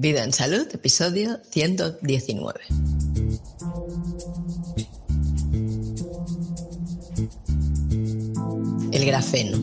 Vida 0.00 0.22
en 0.22 0.32
Salud, 0.32 0.68
episodio 0.72 1.40
119. 1.50 2.60
El 8.92 9.06
grafeno. 9.06 9.58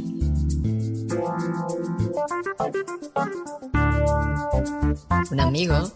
Un 5.31 5.39
amigo 5.39 5.89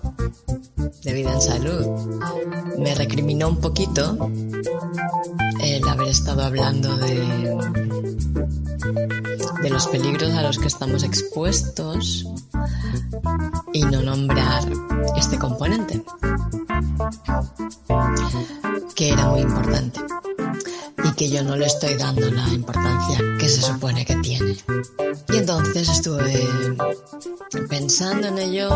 de 1.04 1.14
Vida 1.14 1.34
en 1.34 1.42
Salud 1.42 1.86
me 2.78 2.96
recriminó 2.96 3.50
un 3.50 3.60
poquito 3.60 4.32
el 5.62 5.86
haber 5.86 6.08
estado 6.08 6.44
hablando 6.44 6.96
de, 6.96 7.50
de 9.62 9.70
los 9.70 9.88
peligros 9.88 10.34
a 10.34 10.42
los 10.42 10.58
que 10.58 10.68
estamos 10.68 11.04
expuestos 11.04 12.26
y 13.74 13.82
no 13.84 14.02
nombrar 14.02 14.64
este 15.18 15.38
componente, 15.38 16.02
que 18.96 19.10
era 19.10 19.28
muy 19.28 19.42
importante 19.42 20.00
y 21.04 21.12
que 21.14 21.30
yo 21.30 21.44
no 21.44 21.56
le 21.56 21.66
estoy 21.66 21.96
dando 21.96 22.30
la 22.32 22.48
importancia 22.50 23.20
que 23.38 23.50
se 23.50 23.62
supone 23.62 24.06
que 24.06 24.16
tiene. 24.18 24.58
Y 25.30 25.38
entonces 25.38 25.90
estuve 25.90 26.48
pensando 27.70 28.28
en 28.28 28.38
ello 28.38 28.70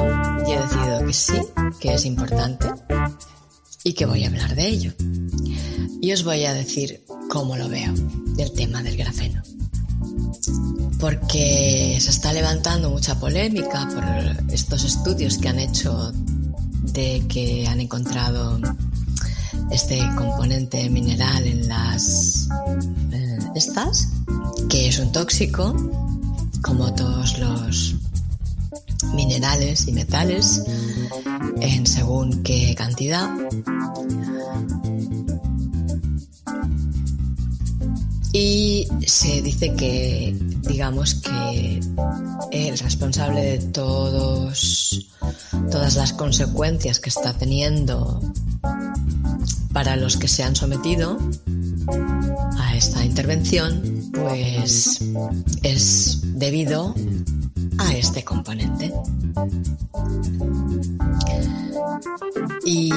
y 0.46 0.52
he 0.52 0.60
decidido 0.60 1.06
que 1.06 1.14
sí, 1.14 1.42
que 1.80 1.94
es 1.94 2.06
importante 2.06 2.68
y 3.84 3.94
que 3.94 4.06
voy 4.06 4.24
a 4.24 4.28
hablar 4.28 4.56
de 4.56 4.68
ello. 4.68 4.94
Y 6.02 6.12
os 6.12 6.24
voy 6.24 6.46
a 6.46 6.54
decir 6.54 7.06
cómo 7.30 7.56
lo 7.56 7.70
veo 7.70 7.94
del 8.36 8.52
tema 8.52 8.84
del 8.84 8.98
grafeno 8.98 9.42
porque 11.00 11.98
se 12.00 12.10
está 12.10 12.34
levantando 12.34 12.90
mucha 12.90 13.20
polémica 13.20 13.88
por 13.94 14.54
estos 14.54 14.84
estudios 14.84 15.38
que 15.38 15.50
han 15.50 15.60
hecho 15.60 16.12
de 16.94 17.24
que 17.28 17.68
han 17.68 17.82
encontrado 17.82 18.60
este 19.72 20.00
componente 20.16 20.90
mineral 20.90 21.46
en 21.48 21.68
las 21.68 22.48
eh, 23.12 23.40
estas, 23.56 24.10
que 24.70 24.88
es 24.88 25.00
un 25.00 25.12
tóxico, 25.12 25.76
como 26.62 26.94
todos 26.94 27.40
los 27.40 27.96
minerales 29.14 29.88
y 29.88 29.94
metales, 29.94 30.64
en 31.62 31.86
según 31.86 32.44
qué 32.44 32.76
cantidad. 32.76 33.30
Y 38.34 38.88
se 39.06 39.44
dice 39.44 39.74
que 39.76 40.36
digamos 40.68 41.16
que 41.16 41.80
el 42.52 42.78
responsable 42.80 43.42
de 43.42 43.58
todos, 43.60 45.08
todas 45.70 45.96
las 45.96 46.14
consecuencias 46.14 47.00
que 47.00 47.10
está 47.10 47.38
teniendo 47.38 48.20
para 49.72 49.96
los 49.96 50.18
que 50.18 50.28
se 50.28 50.44
han 50.44 50.56
sometido 50.56 51.20
a 52.58 52.76
esta 52.76 53.06
intervención, 53.06 54.10
pues 54.14 55.00
es 55.62 56.22
debido 56.40 56.96
a 57.78 57.94
este 57.94 58.24
componente. 58.24 58.92
Y 62.66 62.92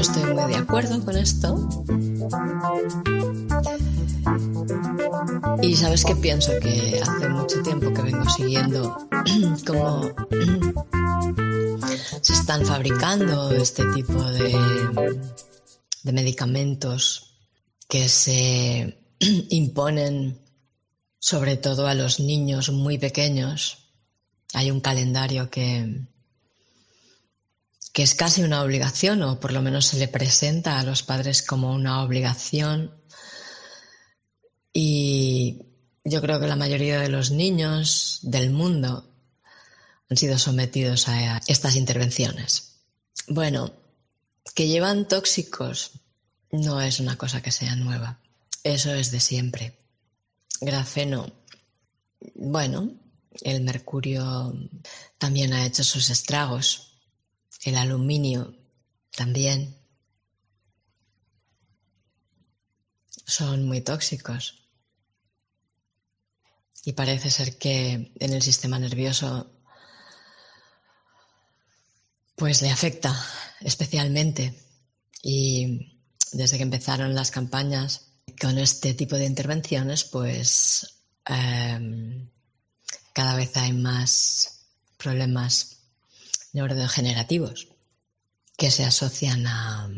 no 0.00 0.02
estoy 0.02 0.34
muy 0.34 0.50
de 0.50 0.56
acuerdo 0.56 1.04
con 1.04 1.14
esto 1.14 1.68
y 5.60 5.76
sabes 5.76 6.06
que 6.06 6.16
pienso 6.16 6.52
que 6.58 7.02
hace 7.02 7.28
mucho 7.28 7.62
tiempo 7.62 7.92
que 7.92 8.00
vengo 8.00 8.30
siguiendo 8.30 8.96
cómo 9.66 10.10
se 12.22 12.32
están 12.32 12.64
fabricando 12.64 13.50
este 13.50 13.84
tipo 13.92 14.24
de, 14.24 14.56
de 16.02 16.12
medicamentos 16.12 17.34
que 17.86 18.08
se 18.08 18.98
imponen 19.50 20.40
sobre 21.18 21.58
todo 21.58 21.86
a 21.86 21.94
los 21.94 22.20
niños 22.20 22.70
muy 22.70 22.96
pequeños. 22.96 23.90
Hay 24.54 24.70
un 24.70 24.80
calendario 24.80 25.50
que, 25.50 26.06
que 27.92 28.02
es 28.02 28.14
casi 28.14 28.42
una 28.42 28.62
obligación, 28.62 29.22
o 29.22 29.40
por 29.40 29.52
lo 29.52 29.62
menos 29.62 29.86
se 29.86 29.98
le 29.98 30.08
presenta 30.08 30.78
a 30.78 30.84
los 30.84 31.02
padres 31.02 31.42
como 31.42 31.72
una 31.72 32.02
obligación. 32.02 32.94
Y 34.72 35.62
yo 36.04 36.20
creo 36.20 36.40
que 36.40 36.46
la 36.46 36.56
mayoría 36.56 37.00
de 37.00 37.08
los 37.08 37.30
niños 37.30 38.20
del 38.22 38.50
mundo 38.50 39.10
han 40.08 40.16
sido 40.16 40.38
sometidos 40.38 41.08
a 41.08 41.38
estas 41.46 41.76
intervenciones. 41.76 42.76
Bueno, 43.28 43.72
que 44.54 44.68
llevan 44.68 45.06
tóxicos 45.06 45.92
no 46.52 46.80
es 46.80 47.00
una 47.00 47.16
cosa 47.16 47.42
que 47.42 47.52
sea 47.52 47.76
nueva. 47.76 48.18
Eso 48.64 48.92
es 48.92 49.10
de 49.10 49.20
siempre. 49.20 49.78
Grafeno. 50.60 51.32
Bueno, 52.34 52.92
el 53.42 53.62
mercurio 53.62 54.52
también 55.18 55.52
ha 55.52 55.64
hecho 55.64 55.84
sus 55.84 56.10
estragos 56.10 56.89
el 57.64 57.76
aluminio 57.76 58.56
también. 59.14 59.76
Son 63.26 63.64
muy 63.66 63.80
tóxicos. 63.80 64.68
Y 66.84 66.92
parece 66.92 67.30
ser 67.30 67.58
que 67.58 68.12
en 68.18 68.32
el 68.32 68.42
sistema 68.42 68.78
nervioso 68.78 69.52
pues 72.36 72.62
le 72.62 72.70
afecta 72.70 73.14
especialmente. 73.60 74.54
Y 75.22 76.00
desde 76.32 76.56
que 76.56 76.62
empezaron 76.62 77.14
las 77.14 77.30
campañas 77.30 78.12
con 78.40 78.58
este 78.58 78.94
tipo 78.94 79.16
de 79.16 79.26
intervenciones, 79.26 80.04
pues 80.04 81.02
em, 81.26 82.30
cada 83.12 83.36
vez 83.36 83.54
hay 83.58 83.74
más 83.74 84.64
problemas 84.96 85.79
neurodegenerativos 86.52 87.68
que 88.56 88.70
se 88.70 88.84
asocian 88.84 89.46
a, 89.46 89.90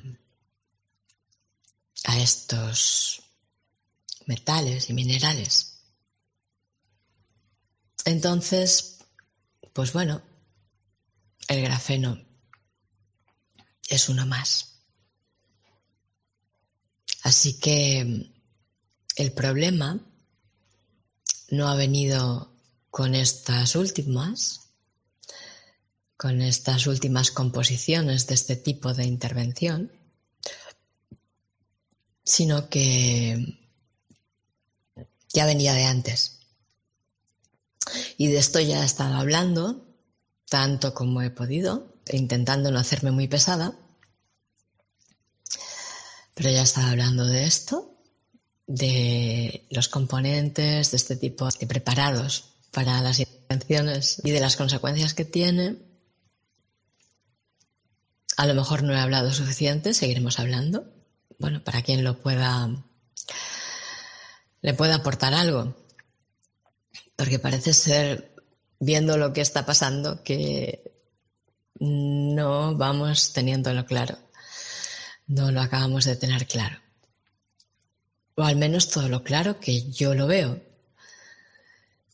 a 2.04 2.18
estos 2.18 3.22
metales 4.26 4.88
y 4.88 4.92
minerales. 4.92 5.80
Entonces, 8.04 8.98
pues 9.72 9.92
bueno, 9.92 10.22
el 11.48 11.62
grafeno 11.62 12.18
es 13.88 14.08
uno 14.08 14.26
más. 14.26 14.80
Así 17.22 17.58
que 17.58 18.30
el 19.16 19.32
problema 19.32 20.00
no 21.50 21.68
ha 21.68 21.76
venido 21.76 22.56
con 22.90 23.14
estas 23.14 23.76
últimas, 23.76 24.71
con 26.22 26.40
estas 26.40 26.86
últimas 26.86 27.32
composiciones 27.32 28.28
de 28.28 28.34
este 28.34 28.54
tipo 28.54 28.94
de 28.94 29.04
intervención, 29.04 29.90
sino 32.22 32.68
que 32.68 33.58
ya 35.32 35.46
venía 35.46 35.72
de 35.72 35.82
antes. 35.82 36.38
Y 38.18 38.28
de 38.28 38.38
esto 38.38 38.60
ya 38.60 38.82
he 38.82 38.84
estado 38.84 39.16
hablando 39.16 39.84
tanto 40.48 40.94
como 40.94 41.22
he 41.22 41.30
podido, 41.30 41.92
intentando 42.12 42.70
no 42.70 42.78
hacerme 42.78 43.10
muy 43.10 43.26
pesada, 43.26 43.76
pero 46.34 46.50
ya 46.50 46.60
he 46.60 46.62
estado 46.62 46.86
hablando 46.86 47.26
de 47.26 47.46
esto, 47.46 47.96
de 48.68 49.66
los 49.70 49.88
componentes 49.88 50.92
de 50.92 50.96
este 50.96 51.16
tipo 51.16 51.48
de 51.48 51.66
preparados 51.66 52.44
para 52.70 53.00
las 53.00 53.18
intervenciones 53.18 54.22
y 54.22 54.30
de 54.30 54.38
las 54.38 54.54
consecuencias 54.54 55.14
que 55.14 55.24
tiene 55.24 55.90
a 58.42 58.46
lo 58.46 58.54
mejor 58.54 58.82
no 58.82 58.92
he 58.92 58.98
hablado 58.98 59.30
suficiente, 59.30 59.94
seguiremos 59.94 60.40
hablando. 60.40 60.92
Bueno, 61.38 61.62
para 61.62 61.82
quien 61.82 62.02
lo 62.02 62.20
pueda, 62.20 62.68
le 64.62 64.74
pueda 64.74 64.96
aportar 64.96 65.32
algo. 65.32 65.76
Porque 67.14 67.38
parece 67.38 67.72
ser, 67.72 68.34
viendo 68.80 69.16
lo 69.16 69.32
que 69.32 69.42
está 69.42 69.64
pasando, 69.64 70.24
que 70.24 70.92
no 71.78 72.74
vamos 72.74 73.32
teniéndolo 73.32 73.86
claro. 73.86 74.18
No 75.28 75.52
lo 75.52 75.60
acabamos 75.60 76.04
de 76.04 76.16
tener 76.16 76.48
claro. 76.48 76.80
O 78.34 78.42
al 78.42 78.56
menos 78.56 78.90
todo 78.90 79.08
lo 79.08 79.22
claro 79.22 79.60
que 79.60 79.88
yo 79.88 80.16
lo 80.16 80.26
veo. 80.26 80.60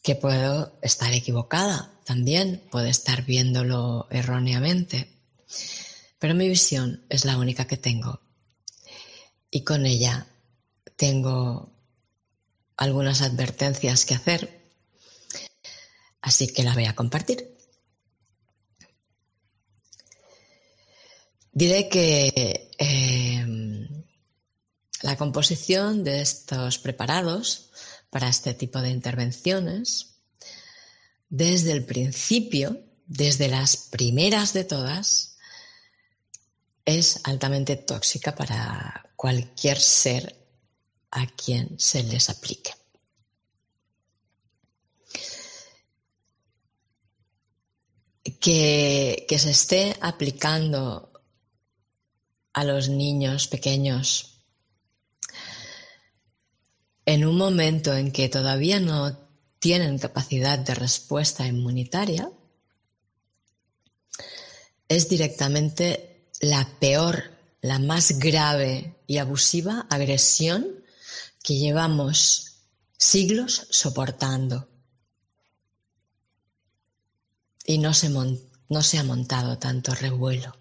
Que 0.03 0.15
puedo 0.15 0.79
estar 0.83 1.11
equivocada 1.15 1.91
también, 2.05 2.63
puedo 2.71 2.87
estar 2.87 3.25
viéndolo 3.25 4.09
erróneamente. 4.11 5.15
Pero 6.19 6.35
mi 6.35 6.49
visión 6.49 7.05
es 7.09 7.25
la 7.25 7.39
única 7.39 7.67
que 7.67 7.77
tengo. 7.77 8.21
Y 9.51 9.63
con 9.63 9.87
ella 9.87 10.27
tengo 10.97 11.73
algunas 12.77 13.23
advertencias 13.23 14.05
que 14.05 14.15
hacer 14.15 14.59
Así 16.21 16.49
que 16.49 16.63
la 16.63 16.75
voy 16.75 16.85
a 16.85 16.95
compartir. 16.95 17.57
Diré 21.53 21.89
que 21.89 22.71
eh, 22.79 23.89
la 25.03 25.17
composición 25.17 26.05
de 26.05 26.21
estos 26.21 26.79
preparados 26.79 27.71
para 28.11 28.29
este 28.29 28.55
tipo 28.55 28.81
de 28.81 28.91
intervenciones, 28.91 30.19
desde 31.29 31.73
el 31.73 31.85
principio, 31.85 32.81
desde 33.07 33.49
las 33.49 33.77
primeras 33.77 34.53
de 34.53 34.65
todas, 34.65 35.38
es 36.89 37.21
altamente 37.25 37.77
tóxica 37.77 38.35
para 38.35 39.11
cualquier 39.15 39.79
ser 39.79 40.35
a 41.11 41.27
quien 41.27 41.79
se 41.79 42.03
les 42.03 42.31
aplique. 42.31 42.73
Que, 48.41 49.27
que 49.29 49.39
se 49.39 49.51
esté 49.51 49.97
aplicando 50.01 51.13
a 52.55 52.65
los 52.65 52.89
niños 52.89 53.49
pequeños 53.49 54.45
en 57.05 57.27
un 57.27 57.37
momento 57.37 57.95
en 57.95 58.13
que 58.13 58.31
todavía 58.31 58.81
no 58.81 59.29
tienen 59.59 59.99
capacidad 59.99 60.59
de 60.59 60.75
respuesta 60.75 61.47
inmunitaria, 61.47 62.31
es 64.89 65.11
directamente 65.11 66.08
la 66.41 66.69
peor, 66.79 67.37
la 67.61 67.79
más 67.79 68.19
grave 68.19 68.97
y 69.07 69.19
abusiva 69.19 69.87
agresión 69.91 70.85
que 71.43 71.59
llevamos 71.59 72.63
siglos 72.97 73.67
soportando. 73.71 74.69
Y 77.65 77.79
no 77.79 77.93
se, 77.95 78.09
no 78.09 78.83
se 78.83 78.99
ha 78.99 79.05
montado 79.05 79.59
tanto 79.59 79.95
revuelo. 79.95 80.57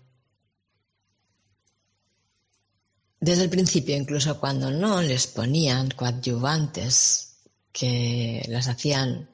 Desde 3.19 3.43
el 3.43 3.49
principio, 3.49 3.95
incluso 3.95 4.39
cuando 4.39 4.69
no 4.69 5.01
les 5.01 5.27
ponían 5.27 5.89
coadyuvantes 5.89 7.39
que 7.71 8.45
las 8.47 8.67
hacían 8.67 9.29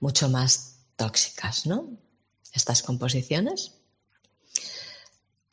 mucho 0.00 0.28
más 0.28 0.76
tóxicas, 0.96 1.66
¿no? 1.66 1.98
Estas 2.52 2.82
composiciones, 2.82 3.72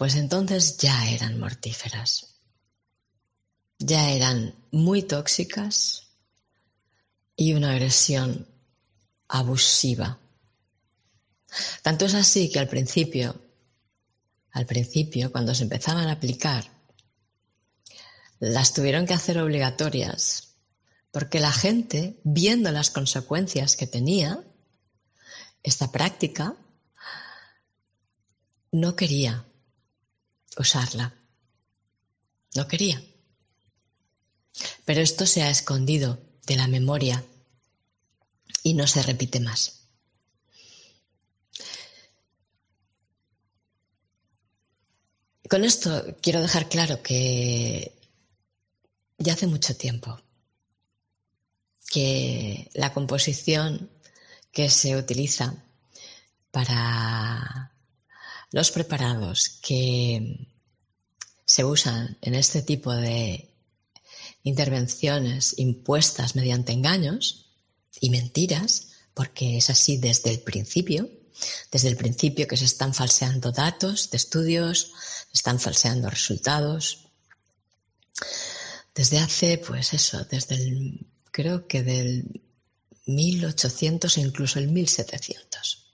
pues 0.01 0.15
entonces 0.15 0.77
ya 0.77 1.11
eran 1.11 1.39
mortíferas, 1.39 2.39
ya 3.77 4.09
eran 4.09 4.55
muy 4.71 5.03
tóxicas 5.03 6.07
y 7.35 7.53
una 7.53 7.73
agresión 7.73 8.47
abusiva. 9.27 10.17
Tanto 11.83 12.05
es 12.05 12.15
así 12.15 12.49
que 12.49 12.57
al 12.57 12.67
principio, 12.67 13.39
al 14.53 14.65
principio, 14.65 15.31
cuando 15.31 15.53
se 15.53 15.65
empezaban 15.65 16.07
a 16.07 16.13
aplicar 16.13 16.65
las 18.39 18.73
tuvieron 18.73 19.05
que 19.05 19.13
hacer 19.13 19.37
obligatorias, 19.37 20.55
porque 21.11 21.39
la 21.39 21.51
gente, 21.51 22.19
viendo 22.23 22.71
las 22.71 22.89
consecuencias 22.89 23.75
que 23.75 23.85
tenía 23.85 24.43
esta 25.61 25.91
práctica, 25.91 26.55
no 28.71 28.95
quería 28.95 29.45
usarla. 30.57 31.13
No 32.55 32.67
quería. 32.67 33.01
Pero 34.85 35.01
esto 35.01 35.25
se 35.25 35.43
ha 35.43 35.49
escondido 35.49 36.19
de 36.45 36.55
la 36.55 36.67
memoria 36.67 37.23
y 38.63 38.73
no 38.73 38.87
se 38.87 39.01
repite 39.03 39.39
más. 39.39 39.81
Con 45.49 45.65
esto 45.65 46.15
quiero 46.21 46.41
dejar 46.41 46.69
claro 46.69 47.01
que 47.03 47.99
ya 49.17 49.33
hace 49.33 49.47
mucho 49.47 49.75
tiempo 49.75 50.21
que 51.89 52.71
la 52.73 52.93
composición 52.93 53.91
que 54.51 54.69
se 54.69 54.95
utiliza 54.95 55.53
para 56.51 57.73
los 58.51 58.71
preparados 58.71 59.49
que 59.61 60.47
se 61.45 61.63
usan 61.65 62.17
en 62.21 62.35
este 62.35 62.61
tipo 62.61 62.93
de 62.93 63.49
intervenciones 64.43 65.55
impuestas 65.57 66.35
mediante 66.35 66.71
engaños 66.71 67.51
y 67.99 68.09
mentiras, 68.09 68.89
porque 69.13 69.57
es 69.57 69.69
así 69.69 69.97
desde 69.97 70.31
el 70.31 70.39
principio, 70.39 71.09
desde 71.71 71.89
el 71.89 71.97
principio 71.97 72.47
que 72.47 72.57
se 72.57 72.65
están 72.65 72.93
falseando 72.93 73.51
datos 73.51 74.09
de 74.09 74.17
estudios, 74.17 74.91
se 75.31 75.33
están 75.33 75.59
falseando 75.59 76.09
resultados, 76.09 77.07
desde 78.93 79.19
hace, 79.19 79.57
pues 79.57 79.93
eso, 79.93 80.25
desde 80.25 80.55
el, 80.55 81.07
creo 81.31 81.67
que 81.67 81.81
del 81.81 82.41
1800 83.05 84.17
e 84.17 84.21
incluso 84.21 84.59
el 84.59 84.67
1700. 84.67 85.90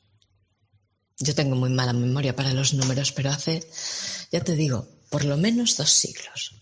Yo 1.19 1.33
tengo 1.33 1.55
muy 1.55 1.69
mala 1.69 1.93
memoria 1.93 2.35
para 2.35 2.53
los 2.53 2.73
números, 2.73 3.11
pero 3.11 3.31
hace, 3.31 3.67
ya 4.31 4.43
te 4.43 4.55
digo, 4.55 4.87
por 5.09 5.25
lo 5.25 5.37
menos 5.37 5.77
dos 5.77 5.89
siglos. 5.89 6.55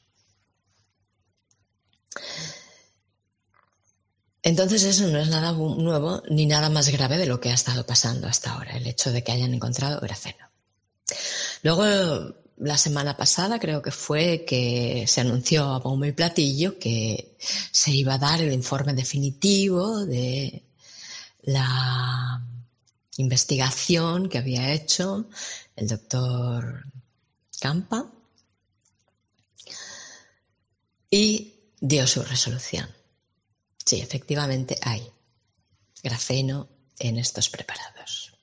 Entonces 4.44 4.84
eso 4.84 5.08
no 5.08 5.18
es 5.18 5.28
nada 5.28 5.54
nuevo 5.54 6.22
ni 6.30 6.46
nada 6.46 6.70
más 6.70 6.88
grave 6.90 7.18
de 7.18 7.26
lo 7.26 7.40
que 7.40 7.50
ha 7.50 7.56
estado 7.56 7.86
pasando 7.86 8.28
hasta 8.28 8.54
ahora, 8.54 8.78
el 8.78 8.86
hecho 8.86 9.12
de 9.12 9.24
que 9.24 9.32
hayan 9.32 9.54
encontrado 9.54 10.00
grafeno. 10.00 10.50
Luego 11.64 12.36
la 12.58 12.78
semana 12.78 13.18
pasada 13.18 13.60
creo 13.60 13.82
que 13.82 13.92
fue 13.92 14.46
que 14.46 15.06
se 15.08 15.22
anunció 15.22 15.64
a 15.64 15.80
bombo 15.80 16.06
y 16.06 16.12
platillo 16.12 16.78
que 16.80 17.36
se 17.72 17.92
iba 17.92 18.14
a 18.14 18.20
dar 18.20 18.40
el 18.40 18.54
informe 18.54 18.94
definitivo 18.94 20.06
de 20.06 20.64
la 21.42 22.42
investigación 23.18 24.30
que 24.30 24.38
había 24.38 24.72
hecho 24.74 25.30
el 25.76 25.88
doctor 25.88 26.86
Campa 27.60 28.12
y 31.10 31.54
dio 31.80 32.06
su 32.08 32.24
resolución. 32.24 32.90
Sí, 33.86 34.02
efectivamente 34.02 34.78
hay 34.82 35.08
grafeno 36.04 36.68
en 37.00 37.18
estos 37.18 37.50
preparados. 37.50 38.34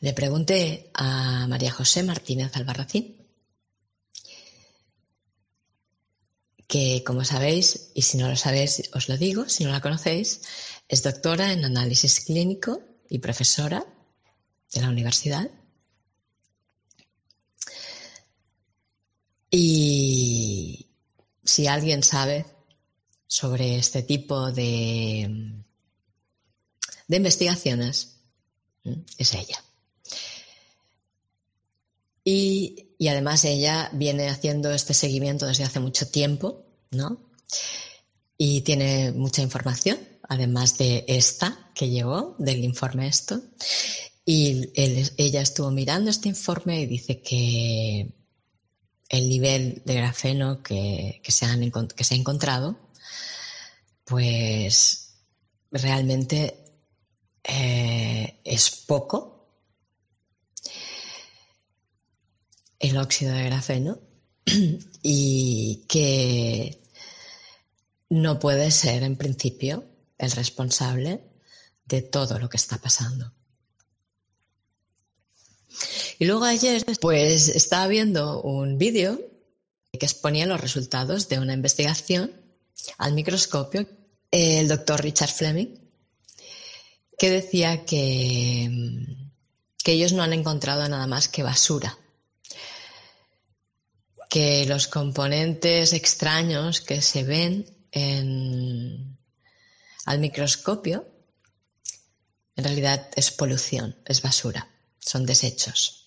Le 0.00 0.12
pregunté 0.12 0.90
a 0.94 1.46
María 1.48 1.72
José 1.72 2.02
Martínez 2.02 2.54
Albarracín, 2.54 3.25
como 7.04 7.24
sabéis, 7.24 7.90
y 7.94 8.02
si 8.02 8.18
no 8.18 8.28
lo 8.28 8.36
sabéis 8.36 8.90
os 8.92 9.08
lo 9.08 9.16
digo, 9.16 9.48
si 9.48 9.64
no 9.64 9.70
la 9.70 9.80
conocéis, 9.80 10.42
es 10.88 11.02
doctora 11.02 11.52
en 11.52 11.64
análisis 11.64 12.20
clínico 12.20 12.80
y 13.08 13.18
profesora 13.18 13.84
de 14.72 14.80
la 14.80 14.88
universidad. 14.88 15.50
Y 19.50 20.86
si 21.44 21.66
alguien 21.66 22.02
sabe 22.02 22.44
sobre 23.26 23.76
este 23.78 24.02
tipo 24.02 24.52
de, 24.52 25.54
de 27.08 27.16
investigaciones, 27.16 28.16
es 29.18 29.34
ella. 29.34 29.62
Y, 32.28 32.88
además 33.08 33.44
ella 33.44 33.88
viene 33.92 34.28
haciendo 34.28 34.72
este 34.72 34.94
seguimiento 34.94 35.46
desde 35.46 35.62
hace 35.62 35.78
mucho 35.78 36.08
tiempo, 36.08 36.65
¿no? 36.90 37.30
Y 38.38 38.62
tiene 38.62 39.12
mucha 39.12 39.42
información, 39.42 39.98
además 40.28 40.76
de 40.78 41.04
esta 41.08 41.70
que 41.74 41.88
llegó, 41.88 42.36
del 42.38 42.64
informe 42.64 43.08
esto. 43.08 43.40
Y 44.24 44.70
ella 44.74 45.40
estuvo 45.40 45.70
mirando 45.70 46.10
este 46.10 46.28
informe 46.28 46.80
y 46.80 46.86
dice 46.86 47.22
que 47.22 48.12
el 49.08 49.28
nivel 49.28 49.82
de 49.84 49.94
grafeno 49.94 50.62
que, 50.62 51.22
se, 51.28 51.46
han, 51.46 51.70
que 51.70 52.04
se 52.04 52.14
ha 52.14 52.18
encontrado, 52.18 52.76
pues 54.04 55.14
realmente 55.70 56.64
eh, 57.44 58.40
es 58.44 58.70
poco 58.70 59.36
el 62.78 62.96
óxido 62.98 63.32
de 63.32 63.44
grafeno 63.44 64.00
y 65.02 65.84
que 65.88 66.80
no 68.08 68.38
puede 68.38 68.70
ser 68.70 69.02
en 69.02 69.16
principio 69.16 69.84
el 70.18 70.30
responsable 70.30 71.20
de 71.84 72.02
todo 72.02 72.38
lo 72.38 72.48
que 72.48 72.56
está 72.56 72.78
pasando. 72.78 73.32
Y 76.18 76.24
luego 76.24 76.44
ayer, 76.44 76.84
pues 77.00 77.48
estaba 77.48 77.86
viendo 77.86 78.40
un 78.42 78.78
vídeo 78.78 79.20
que 79.92 80.06
exponía 80.06 80.46
los 80.46 80.60
resultados 80.60 81.28
de 81.28 81.38
una 81.38 81.54
investigación 81.54 82.32
al 82.98 83.14
microscopio 83.14 83.86
el 84.30 84.68
doctor 84.68 85.02
Richard 85.02 85.30
Fleming, 85.30 85.78
que 87.18 87.30
decía 87.30 87.84
que, 87.84 88.70
que 89.82 89.92
ellos 89.92 90.12
no 90.12 90.22
han 90.22 90.32
encontrado 90.32 90.86
nada 90.88 91.06
más 91.06 91.28
que 91.28 91.42
basura, 91.42 91.98
que 94.36 94.66
los 94.66 94.86
componentes 94.86 95.94
extraños 95.94 96.82
que 96.82 97.00
se 97.00 97.24
ven 97.24 97.64
en, 97.90 99.16
al 100.04 100.18
microscopio 100.18 101.08
en 102.54 102.64
realidad 102.64 103.08
es 103.16 103.30
polución, 103.30 103.96
es 104.04 104.20
basura, 104.20 104.68
son 104.98 105.24
desechos. 105.24 106.04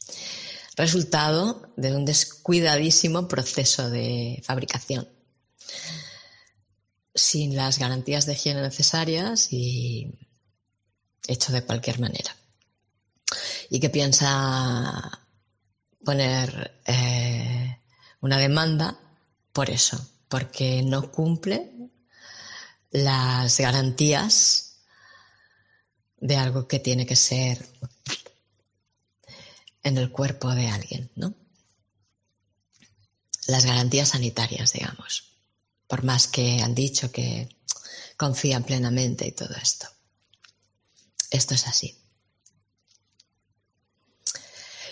Resultado 0.75 1.73
de 1.75 1.95
un 1.95 2.05
descuidadísimo 2.05 3.27
proceso 3.27 3.89
de 3.89 4.39
fabricación 4.45 5.09
sin 7.15 7.55
las 7.55 7.79
garantías 7.79 8.27
de 8.27 8.33
higiene 8.33 8.61
necesarias 8.61 9.51
y 9.51 10.07
hecho 11.25 11.51
de 11.51 11.63
cualquier 11.63 11.99
manera. 11.99 12.35
Y 13.71 13.79
que 13.79 13.89
piensa 13.89 15.19
poner 16.05 16.79
eh, 16.85 17.78
una 18.21 18.37
demanda 18.37 18.99
por 19.53 19.69
eso, 19.69 19.99
porque 20.27 20.81
no 20.83 21.11
cumple 21.11 21.71
las 22.91 23.59
garantías 23.59 24.81
de 26.17 26.35
algo 26.35 26.67
que 26.67 26.79
tiene 26.79 27.05
que 27.05 27.15
ser 27.15 27.65
en 29.83 29.97
el 29.97 30.11
cuerpo 30.11 30.53
de 30.53 30.67
alguien, 30.67 31.11
¿no? 31.15 31.33
Las 33.47 33.65
garantías 33.65 34.09
sanitarias, 34.09 34.73
digamos 34.73 35.29
por 35.89 36.03
más 36.03 36.27
que 36.27 36.61
han 36.61 36.75
dicho 36.75 37.11
que 37.11 37.49
confían 38.15 38.63
plenamente 38.63 39.27
y 39.27 39.31
todo 39.31 39.55
esto. 39.55 39.87
Esto 41.31 41.55
es 41.55 41.67
así. 41.67 41.97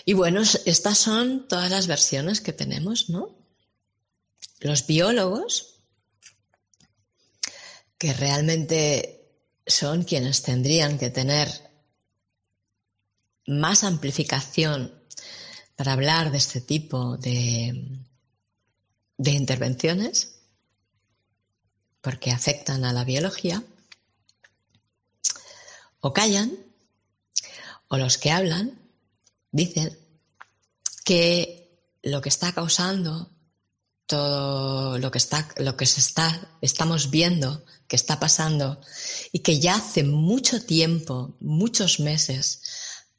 Y 0.08 0.14
bueno, 0.14 0.40
estas 0.40 0.96
son 0.96 1.46
todas 1.48 1.70
las 1.70 1.86
versiones 1.86 2.40
que 2.40 2.54
tenemos, 2.54 3.10
¿no? 3.10 3.36
Los 4.58 4.86
biólogos, 4.86 5.82
que 7.98 8.14
realmente 8.14 9.36
son 9.66 10.04
quienes 10.04 10.40
tendrían 10.40 10.96
que 10.96 11.10
tener 11.10 11.50
más 13.46 13.84
amplificación 13.84 14.98
para 15.76 15.92
hablar 15.92 16.30
de 16.30 16.38
este 16.38 16.62
tipo 16.62 17.18
de, 17.18 18.00
de 19.18 19.30
intervenciones, 19.30 20.40
porque 22.00 22.30
afectan 22.30 22.86
a 22.86 22.94
la 22.94 23.04
biología, 23.04 23.62
o 26.00 26.14
callan, 26.14 26.56
o 27.88 27.98
los 27.98 28.16
que 28.16 28.30
hablan 28.30 28.87
dicen 29.50 29.98
que 31.04 31.80
lo 32.02 32.20
que 32.20 32.28
está 32.28 32.52
causando 32.52 33.30
todo 34.08 34.98
lo 34.98 35.10
que 35.10 35.18
está, 35.18 35.46
lo 35.58 35.76
que 35.76 35.84
se 35.84 36.00
está, 36.00 36.56
estamos 36.62 37.10
viendo 37.10 37.64
que 37.86 37.96
está 37.96 38.18
pasando 38.18 38.80
y 39.32 39.40
que 39.40 39.60
ya 39.60 39.76
hace 39.76 40.02
mucho 40.02 40.64
tiempo, 40.64 41.36
muchos 41.40 42.00
meses, 42.00 42.62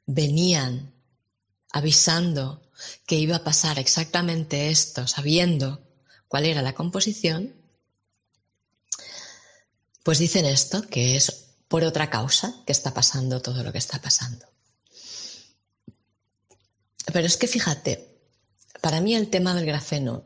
venían 0.07 0.95
avisando 1.71 2.63
que 3.05 3.17
iba 3.17 3.37
a 3.37 3.43
pasar 3.43 3.77
exactamente 3.77 4.69
esto, 4.69 5.07
sabiendo 5.07 5.87
cuál 6.27 6.45
era 6.45 6.63
la 6.63 6.73
composición, 6.73 7.55
pues 10.03 10.17
dicen 10.17 10.45
esto, 10.45 10.81
que 10.87 11.15
es 11.15 11.51
por 11.67 11.83
otra 11.83 12.09
causa 12.09 12.63
que 12.65 12.71
está 12.71 12.95
pasando 12.95 13.43
todo 13.43 13.63
lo 13.63 13.71
que 13.71 13.77
está 13.77 14.01
pasando. 14.01 14.47
Pero 17.11 17.25
es 17.25 17.37
que 17.37 17.47
fíjate, 17.47 18.19
para 18.81 19.01
mí 19.01 19.15
el 19.15 19.29
tema 19.29 19.53
del 19.53 19.65
grafeno 19.65 20.25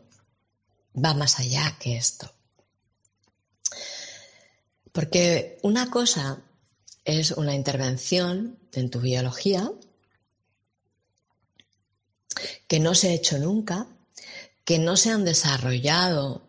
va 0.93 1.13
más 1.13 1.39
allá 1.39 1.77
que 1.79 1.97
esto. 1.97 2.31
Porque 4.91 5.59
una 5.63 5.89
cosa 5.89 6.41
es 7.03 7.31
una 7.31 7.55
intervención 7.55 8.59
en 8.73 8.89
tu 8.89 8.99
biología 8.99 9.71
que 12.67 12.79
no 12.79 12.95
se 12.95 13.09
ha 13.09 13.13
hecho 13.13 13.39
nunca, 13.39 13.87
que 14.65 14.79
no 14.79 14.97
se 14.97 15.11
han 15.11 15.25
desarrollado 15.25 16.43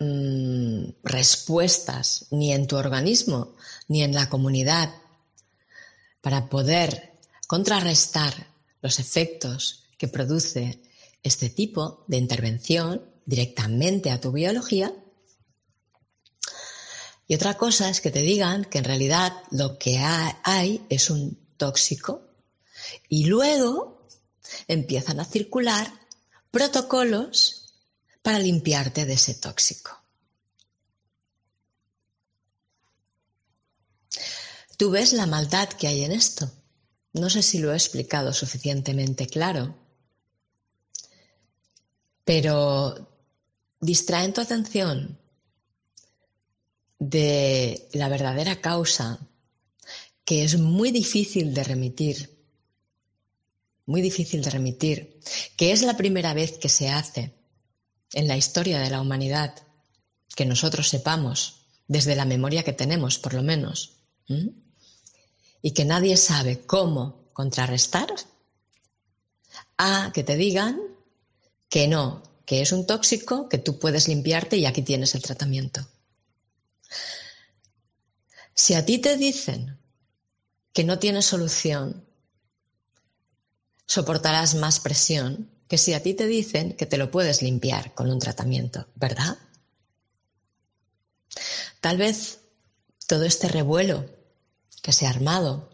Mm, 0.00 0.90
respuestas 1.04 2.26
ni 2.32 2.52
en 2.52 2.66
tu 2.66 2.76
organismo 2.76 3.54
ni 3.86 4.02
en 4.02 4.12
la 4.12 4.28
comunidad 4.28 4.92
para 6.20 6.48
poder 6.48 7.12
contrarrestar 7.46 8.48
los 8.84 8.98
efectos 8.98 9.86
que 9.96 10.08
produce 10.08 10.82
este 11.22 11.48
tipo 11.48 12.04
de 12.06 12.18
intervención 12.18 13.02
directamente 13.24 14.10
a 14.10 14.20
tu 14.20 14.30
biología. 14.30 14.94
Y 17.26 17.34
otra 17.34 17.56
cosa 17.56 17.88
es 17.88 18.02
que 18.02 18.10
te 18.10 18.20
digan 18.20 18.66
que 18.66 18.76
en 18.76 18.84
realidad 18.84 19.32
lo 19.50 19.78
que 19.78 20.00
hay 20.00 20.84
es 20.90 21.08
un 21.08 21.48
tóxico 21.56 22.28
y 23.08 23.24
luego 23.24 24.06
empiezan 24.68 25.18
a 25.18 25.24
circular 25.24 25.90
protocolos 26.50 27.72
para 28.20 28.38
limpiarte 28.38 29.06
de 29.06 29.14
ese 29.14 29.32
tóxico. 29.32 29.98
Tú 34.76 34.90
ves 34.90 35.14
la 35.14 35.24
maldad 35.24 35.70
que 35.70 35.86
hay 35.86 36.04
en 36.04 36.12
esto. 36.12 36.52
No 37.14 37.30
sé 37.30 37.42
si 37.42 37.58
lo 37.58 37.72
he 37.72 37.76
explicado 37.76 38.32
suficientemente 38.32 39.26
claro, 39.26 39.76
pero 42.24 43.08
distraen 43.80 44.32
tu 44.32 44.40
atención 44.40 45.18
de 46.98 47.88
la 47.92 48.08
verdadera 48.08 48.60
causa 48.60 49.20
que 50.24 50.42
es 50.42 50.58
muy 50.58 50.90
difícil 50.90 51.54
de 51.54 51.64
remitir, 51.64 52.30
muy 53.86 54.00
difícil 54.00 54.42
de 54.42 54.50
remitir, 54.50 55.20
que 55.56 55.72
es 55.72 55.82
la 55.82 55.96
primera 55.96 56.32
vez 56.34 56.58
que 56.58 56.68
se 56.68 56.88
hace 56.88 57.34
en 58.12 58.26
la 58.26 58.36
historia 58.36 58.80
de 58.80 58.90
la 58.90 59.00
humanidad, 59.00 59.54
que 60.34 60.46
nosotros 60.46 60.88
sepamos, 60.88 61.66
desde 61.86 62.16
la 62.16 62.24
memoria 62.24 62.62
que 62.62 62.72
tenemos, 62.72 63.18
por 63.18 63.34
lo 63.34 63.42
menos, 63.42 63.98
y 65.64 65.70
que 65.70 65.86
nadie 65.86 66.18
sabe 66.18 66.60
cómo 66.66 67.30
contrarrestar, 67.32 68.14
a 69.78 70.10
que 70.12 70.22
te 70.22 70.36
digan 70.36 70.78
que 71.70 71.88
no, 71.88 72.22
que 72.44 72.60
es 72.60 72.70
un 72.70 72.86
tóxico, 72.86 73.48
que 73.48 73.56
tú 73.56 73.78
puedes 73.78 74.06
limpiarte 74.06 74.58
y 74.58 74.66
aquí 74.66 74.82
tienes 74.82 75.14
el 75.14 75.22
tratamiento. 75.22 75.88
Si 78.52 78.74
a 78.74 78.84
ti 78.84 78.98
te 78.98 79.16
dicen 79.16 79.78
que 80.74 80.84
no 80.84 80.98
tienes 80.98 81.24
solución, 81.24 82.04
soportarás 83.86 84.56
más 84.56 84.80
presión 84.80 85.50
que 85.66 85.78
si 85.78 85.94
a 85.94 86.02
ti 86.02 86.12
te 86.12 86.26
dicen 86.26 86.76
que 86.76 86.84
te 86.84 86.98
lo 86.98 87.10
puedes 87.10 87.40
limpiar 87.40 87.94
con 87.94 88.10
un 88.10 88.18
tratamiento, 88.18 88.86
¿verdad? 88.96 89.38
Tal 91.80 91.96
vez 91.96 92.40
todo 93.06 93.24
este 93.24 93.48
revuelo 93.48 94.23
que 94.84 94.92
se 94.92 95.06
ha 95.06 95.10
armado 95.10 95.70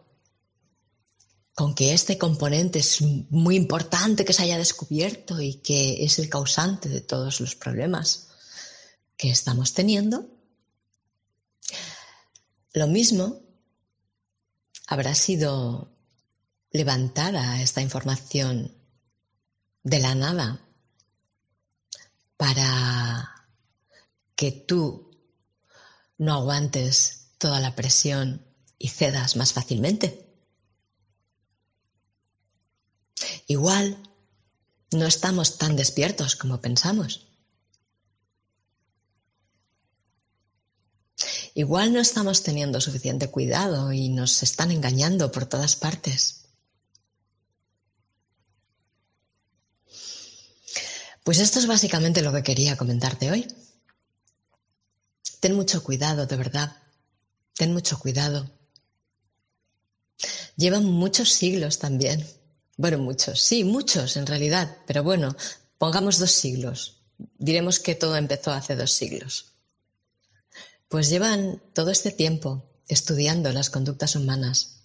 con 1.52 1.74
que 1.74 1.94
este 1.94 2.16
componente 2.16 2.78
es 2.78 3.00
muy 3.02 3.56
importante 3.56 4.24
que 4.24 4.32
se 4.32 4.44
haya 4.44 4.56
descubierto 4.56 5.40
y 5.40 5.54
que 5.54 6.04
es 6.04 6.20
el 6.20 6.28
causante 6.28 6.88
de 6.88 7.00
todos 7.00 7.40
los 7.40 7.56
problemas 7.56 8.28
que 9.16 9.32
estamos 9.32 9.74
teniendo, 9.74 10.28
lo 12.72 12.86
mismo 12.86 13.40
habrá 14.86 15.16
sido 15.16 15.92
levantada 16.70 17.60
esta 17.60 17.82
información 17.82 18.72
de 19.82 19.98
la 19.98 20.14
nada 20.14 20.64
para 22.36 23.48
que 24.36 24.52
tú 24.52 25.10
no 26.16 26.34
aguantes 26.34 27.32
toda 27.38 27.58
la 27.58 27.74
presión 27.74 28.46
y 28.80 28.88
cedas 28.88 29.36
más 29.36 29.52
fácilmente. 29.52 30.26
Igual 33.46 33.98
no 34.90 35.06
estamos 35.06 35.58
tan 35.58 35.76
despiertos 35.76 36.34
como 36.34 36.60
pensamos. 36.60 37.28
Igual 41.54 41.92
no 41.92 42.00
estamos 42.00 42.42
teniendo 42.42 42.80
suficiente 42.80 43.30
cuidado 43.30 43.92
y 43.92 44.08
nos 44.08 44.42
están 44.42 44.70
engañando 44.70 45.30
por 45.30 45.44
todas 45.44 45.76
partes. 45.76 46.46
Pues 51.22 51.38
esto 51.38 51.58
es 51.58 51.66
básicamente 51.66 52.22
lo 52.22 52.32
que 52.32 52.42
quería 52.42 52.78
comentarte 52.78 53.30
hoy. 53.30 53.46
ten 55.40 55.54
mucho 55.54 55.84
cuidado, 55.84 56.24
de 56.26 56.36
verdad. 56.36 56.76
Ten 57.54 57.74
mucho 57.74 57.98
cuidado. 57.98 58.59
Llevan 60.56 60.84
muchos 60.84 61.30
siglos 61.30 61.78
también. 61.78 62.26
Bueno, 62.76 62.98
muchos, 62.98 63.40
sí, 63.42 63.64
muchos 63.64 64.16
en 64.16 64.26
realidad, 64.26 64.76
pero 64.86 65.02
bueno, 65.02 65.36
pongamos 65.78 66.18
dos 66.18 66.32
siglos. 66.32 67.02
Diremos 67.38 67.78
que 67.78 67.94
todo 67.94 68.16
empezó 68.16 68.52
hace 68.52 68.76
dos 68.76 68.92
siglos. 68.92 69.52
Pues 70.88 71.08
llevan 71.10 71.62
todo 71.74 71.90
este 71.90 72.10
tiempo 72.10 72.64
estudiando 72.88 73.52
las 73.52 73.70
conductas 73.70 74.16
humanas 74.16 74.80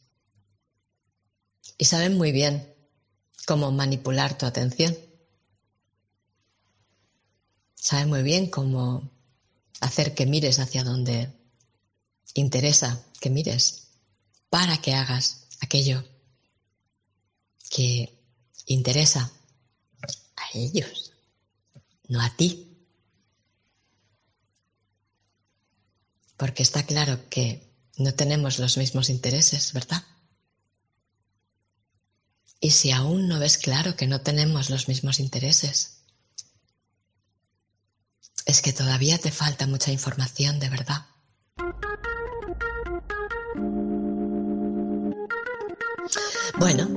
y 1.77 1.85
saben 1.85 2.17
muy 2.17 2.31
bien 2.31 2.73
cómo 3.45 3.71
manipular 3.71 4.37
tu 4.37 4.45
atención. 4.45 4.95
Saben 7.75 8.09
muy 8.09 8.23
bien 8.23 8.49
cómo 8.49 9.11
hacer 9.81 10.13
que 10.13 10.25
mires 10.25 10.59
hacia 10.59 10.83
donde 10.83 11.31
interesa 12.33 13.03
que 13.19 13.29
mires 13.29 13.87
para 14.49 14.77
que 14.77 14.93
hagas 14.93 15.44
aquello 15.61 16.03
que 17.69 18.17
interesa 18.65 19.31
a 20.35 20.57
ellos, 20.57 21.11
no 22.07 22.21
a 22.21 22.29
ti. 22.35 22.77
Porque 26.37 26.63
está 26.63 26.85
claro 26.85 27.29
que 27.29 27.65
no 27.97 28.13
tenemos 28.13 28.59
los 28.59 28.77
mismos 28.77 29.09
intereses, 29.09 29.73
¿verdad? 29.73 30.03
Y 32.59 32.71
si 32.71 32.91
aún 32.91 33.27
no 33.27 33.39
ves 33.39 33.57
claro 33.57 33.95
que 33.95 34.07
no 34.07 34.21
tenemos 34.21 34.69
los 34.69 34.87
mismos 34.87 35.19
intereses, 35.19 36.01
es 38.45 38.61
que 38.61 38.73
todavía 38.73 39.17
te 39.17 39.31
falta 39.31 39.67
mucha 39.67 39.91
información 39.91 40.59
de 40.59 40.69
verdad. 40.69 41.05
Bueno, 46.57 46.87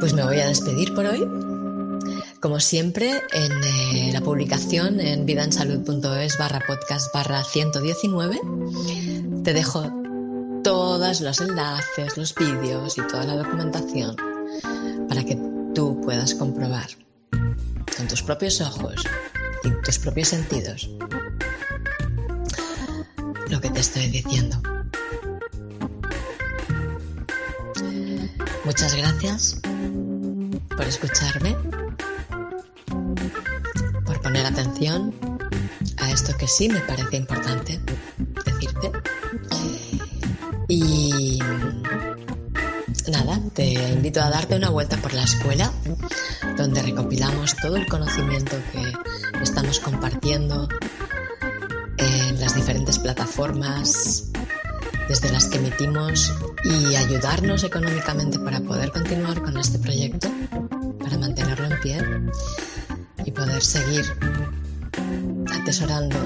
pues 0.00 0.12
me 0.12 0.24
voy 0.24 0.38
a 0.40 0.48
despedir 0.48 0.94
por 0.94 1.06
hoy. 1.06 1.26
Como 2.40 2.60
siempre, 2.60 3.10
en 3.32 3.52
eh, 3.64 4.10
la 4.12 4.20
publicación 4.20 5.00
en 5.00 5.24
vidansalud.es 5.24 6.38
barra 6.38 6.60
podcast 6.66 7.12
barra 7.14 7.42
119 7.42 8.40
te 9.42 9.52
dejo 9.52 9.90
todos 10.62 11.20
los 11.20 11.40
enlaces, 11.40 12.16
los 12.16 12.34
vídeos 12.34 12.98
y 12.98 13.02
toda 13.06 13.24
la 13.24 13.36
documentación 13.36 14.16
para 15.08 15.24
que 15.24 15.38
tú 15.74 16.00
puedas 16.02 16.34
comprobar 16.34 16.88
con 17.96 18.08
tus 18.08 18.22
propios 18.22 18.60
ojos 18.60 18.96
y 19.64 19.70
tus 19.84 19.98
propios 19.98 20.28
sentidos 20.28 20.90
lo 23.48 23.60
que 23.60 23.70
te 23.70 23.80
estoy 23.80 24.08
diciendo. 24.08 24.73
Muchas 28.64 28.94
gracias 28.94 29.60
por 30.74 30.86
escucharme, 30.86 31.54
por 34.06 34.22
poner 34.22 34.46
atención 34.46 35.14
a 35.98 36.10
esto 36.10 36.34
que 36.38 36.48
sí 36.48 36.70
me 36.70 36.80
parece 36.80 37.18
importante 37.18 37.78
decirte. 38.44 38.90
Y 40.68 41.38
nada, 43.10 43.38
te 43.52 43.74
invito 43.90 44.22
a 44.22 44.30
darte 44.30 44.56
una 44.56 44.70
vuelta 44.70 44.96
por 44.96 45.12
la 45.12 45.24
escuela, 45.24 45.70
donde 46.56 46.80
recopilamos 46.80 47.54
todo 47.56 47.76
el 47.76 47.86
conocimiento 47.86 48.56
que 48.72 49.42
estamos 49.42 49.78
compartiendo 49.78 50.68
en 51.98 52.40
las 52.40 52.54
diferentes 52.54 52.98
plataformas 52.98 54.30
desde 55.06 55.30
las 55.30 55.46
que 55.46 55.58
emitimos 55.58 56.32
y 56.64 56.96
ayudarnos 56.96 57.62
económicamente 57.62 58.38
para 58.38 58.60
poder 58.60 58.90
continuar 58.90 59.42
con 59.42 59.56
este 59.58 59.78
proyecto, 59.78 60.28
para 60.98 61.18
mantenerlo 61.18 61.66
en 61.66 61.80
pie 61.80 61.98
y 63.24 63.30
poder 63.30 63.62
seguir 63.62 64.04
atesorando 65.52 66.16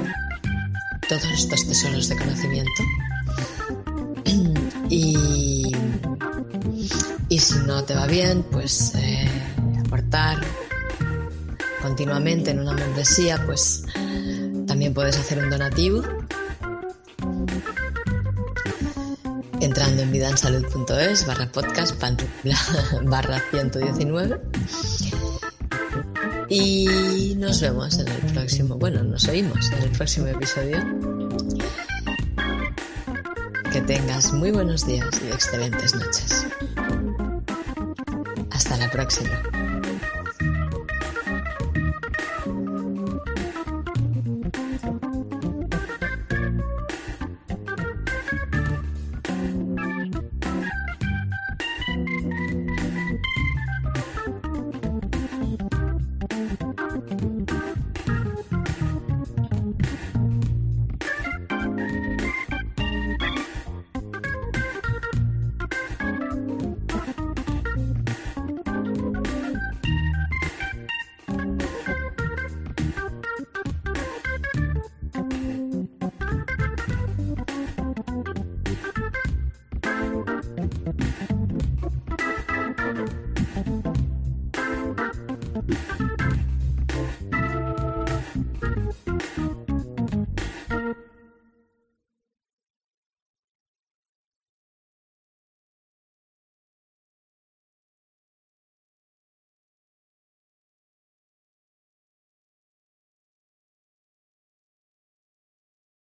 todos 1.09 1.25
estos 1.25 1.67
tesoros 1.67 2.09
de 2.09 2.17
conocimiento. 2.17 2.83
Y, 4.91 5.71
y 7.29 7.39
si 7.39 7.59
no 7.67 7.85
te 7.85 7.95
va 7.95 8.07
bien, 8.07 8.43
pues 8.51 8.95
eh, 8.95 9.29
aportar 9.85 10.39
continuamente 11.83 12.53
en 12.53 12.61
una 12.61 12.73
membresía, 12.73 13.39
pues 13.45 13.85
también 14.67 14.95
puedes 14.95 15.19
hacer 15.19 15.45
un 15.45 15.51
donativo 15.51 16.03
entrando 19.69 20.01
en 20.01 20.11
vidansalud.es 20.11 21.27
barra 21.27 21.47
podcast 21.53 22.03
barra 23.03 23.43
119 23.51 24.41
y 26.49 27.35
nos 27.37 27.61
vemos 27.61 27.99
en 27.99 28.09
el 28.09 28.33
próximo, 28.33 28.77
bueno, 28.77 29.03
nos 29.03 29.29
oímos 29.29 29.71
en 29.73 29.83
el 29.83 29.91
próximo 29.91 30.29
episodio. 30.29 30.79
Que 33.71 33.83
tengas 33.83 34.33
muy 34.33 34.53
buenos 34.53 34.87
días 34.87 35.21
y 35.23 35.27
excelentes 35.31 35.95
noches. 35.95 36.47
Hasta 38.51 38.79
la 38.79 38.91
próxima. 38.91 39.43